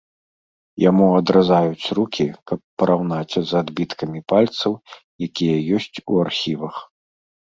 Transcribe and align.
Яму 0.83 1.05
адразаюць 1.19 1.91
рукі, 1.97 2.25
каб 2.51 2.59
параўнаць 2.83 3.35
з 3.51 3.61
адбіткамі 3.61 4.19
пальцаў, 4.33 4.71
якія 5.29 5.57
ёсць 5.81 5.97
у 6.15 6.21
архівах. 6.25 6.75